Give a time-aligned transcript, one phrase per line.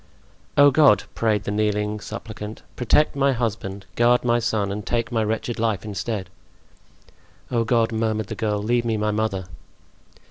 [0.57, 5.23] "Oh, God!" prayed the kneeling suppliant, "protect my husband, guard my son, and take my
[5.23, 6.31] wretched life instead!"
[7.51, 9.45] "Oh, God!" murmured the girl, "leave me my mother!"